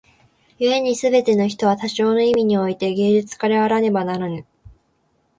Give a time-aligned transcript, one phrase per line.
[0.57, 4.47] 故に凡ての人は多少の意味に於て芸術家であらねばならぬ。